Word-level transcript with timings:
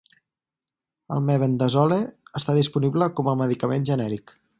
El 1.17 1.21
mebendazole 1.27 1.99
està 2.41 2.57
disponible 2.61 3.11
com 3.21 3.31
a 3.33 3.37
medicament 3.43 3.87
genèric. 3.91 4.35